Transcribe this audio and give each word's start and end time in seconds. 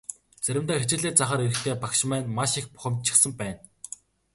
Заримдаа 0.45 0.77
хичээлээ 0.81 1.13
заахаар 1.15 1.41
ирэхдээ 1.45 1.75
багш 1.81 1.99
маань 2.09 2.29
маш 2.37 2.51
их 2.59 2.65
бухимдчихсан 2.73 3.31
байна. 3.39 3.59